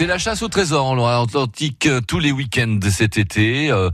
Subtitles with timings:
[0.00, 3.70] C'est la chasse au trésor en Loire-Atlantique euh, tous les week-ends de cet été.
[3.70, 3.90] Euh,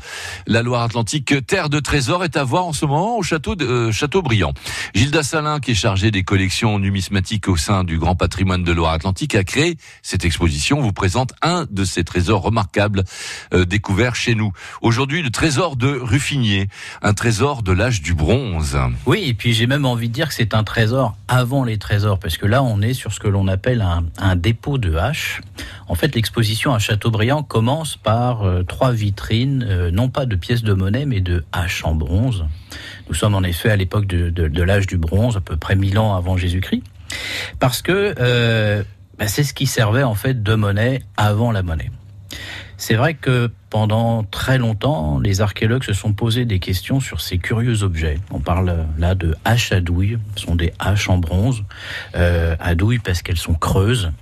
[0.46, 3.90] la Loire-Atlantique, terre de trésors, est à voir en ce moment au château de euh,
[3.90, 4.52] Châteaubriand.
[4.94, 9.34] Gilda Salin, qui est chargée des collections numismatiques au sein du Grand Patrimoine de Loire-Atlantique,
[9.34, 10.80] a créé cette exposition.
[10.80, 13.02] Vous présente un de ces trésors remarquables
[13.66, 14.52] découverts chez nous.
[14.82, 16.68] Aujourd'hui, le trésor de Ruffinier,
[17.02, 18.78] un trésor de l'âge du bronze.
[19.06, 22.20] Oui, et puis j'ai même envie de dire que c'est un trésor avant les trésors,
[22.20, 23.84] parce que là, on est sur ce que l'on appelle
[24.18, 25.40] un, dépôt de haches
[25.88, 30.62] en fait, l'exposition à Châteaubriand commence par euh, trois vitrines, euh, non pas de pièces
[30.62, 32.44] de monnaie, mais de haches en bronze.
[33.08, 36.14] Nous sommes en effet à l'époque de, l'âge du bronze, à peu près 1000 ans
[36.14, 36.82] avant Jésus-Christ,
[37.58, 38.82] parce que euh,
[39.18, 41.90] bah, c'est ce qui servait en fait de monnaie avant la monnaie.
[42.78, 47.38] C'est vrai que pendant très longtemps, les archéologues se sont posé des questions sur ces
[47.38, 48.18] curieux objets.
[48.30, 51.64] On parle là de haches à douille, ce sont des haches en bronze,
[52.14, 54.12] euh, à douille parce qu'elles sont creuses,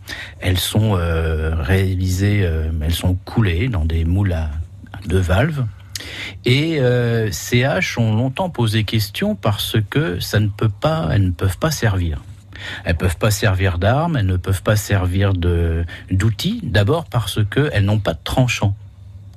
[0.40, 4.50] elles sont euh, réalisées, euh, elles sont coulées dans des moules à
[5.06, 5.66] deux valves.
[6.44, 11.24] Et euh, ces haches ont longtemps posé question parce que ça ne peut pas, elles
[11.26, 12.22] ne peuvent pas servir.
[12.84, 16.60] Elles peuvent pas servir d'armes, elles ne peuvent pas servir d'outils.
[16.62, 18.74] D'abord parce qu'elles n'ont pas de tranchant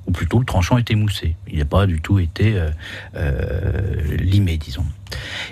[0.08, 1.36] ou plutôt le tranchant est émoussé.
[1.48, 2.70] Il n'a pas du tout été euh,
[3.14, 4.86] euh, limé, disons.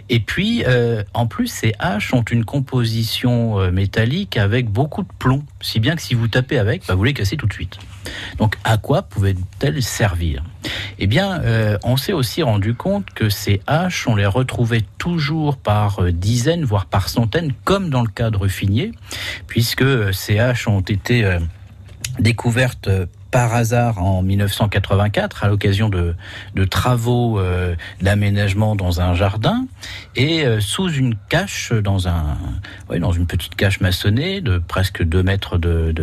[0.09, 5.45] Et puis, euh, en plus, ces haches ont une composition métallique avec beaucoup de plomb,
[5.61, 7.77] si bien que si vous tapez avec, bah, vous les cassez tout de suite.
[8.39, 10.45] Donc, à quoi pouvaient-elles servir?
[10.99, 11.43] Eh bien,
[11.83, 16.87] on s'est aussi rendu compte que ces haches, on les retrouvait toujours par dizaines, voire
[16.87, 18.93] par centaines, comme dans le cas de Ruffinier,
[19.47, 21.39] puisque ces haches ont été
[22.19, 22.89] découvertes
[23.31, 26.15] par hasard en 1984 à l'occasion de,
[26.71, 29.67] travaux euh, d'aménagement dans un jardin
[30.15, 32.39] et euh, sous une cache dans un
[32.99, 35.95] dans une petite cache maçonnée de presque 2 mètres de,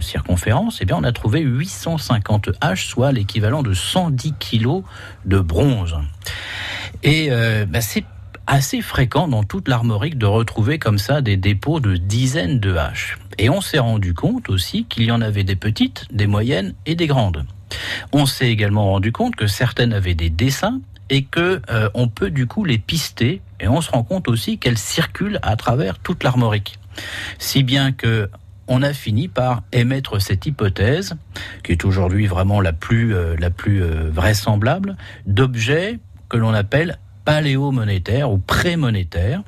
[0.00, 4.82] circonférence et eh bien on a trouvé 850 haches soit l'équivalent de 110 kilos
[5.24, 5.96] de bronze.
[7.02, 8.04] Et euh, bah, c'est
[8.46, 13.18] assez fréquent dans toute l'armorique de retrouver comme ça des dépôts de dizaines de haches.
[13.38, 16.94] Et on s'est rendu compte aussi qu'il y en avait des petites, des moyennes et
[16.94, 17.44] des grandes.
[18.12, 22.30] On s'est également rendu compte que certaines avaient des dessins et que euh, on peut
[22.30, 26.24] du coup les pister et on se rend compte aussi qu'elles circulent à travers toute
[26.24, 26.78] l'armorique.
[27.38, 28.30] Si bien que
[28.66, 31.16] on a fini par émettre cette hypothèse,
[31.62, 34.96] qui est aujourd'hui vraiment la plus, euh, la plus euh, vraisemblable,
[35.26, 35.98] d'objets
[36.30, 39.42] que l'on appelle paléo-monétaires ou pré-monétaires,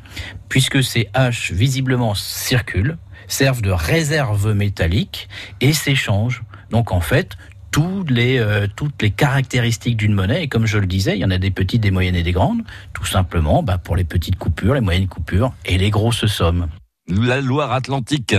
[0.48, 2.96] puisque ces haches visiblement circulent,
[3.28, 5.28] servent de réserve métallique
[5.60, 6.42] et s'échangent.
[6.70, 7.36] Donc en fait,
[7.70, 11.24] toutes les, euh, toutes les caractéristiques d'une monnaie, et comme je le disais, il y
[11.24, 14.36] en a des petites, des moyennes et des grandes, tout simplement bah, pour les petites
[14.36, 16.68] coupures, les moyennes coupures et les grosses sommes
[17.08, 18.34] la Loire-Atlantique,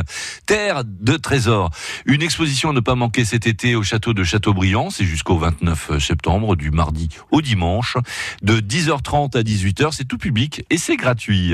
[0.46, 1.72] terre de trésors.
[2.06, 6.00] Une exposition à ne pas manquer cet été au château de Châteaubriand, c'est jusqu'au 29
[6.00, 7.98] septembre, du mardi au dimanche,
[8.42, 11.54] de 10h30 à 18h, c'est tout public et c'est gratuit.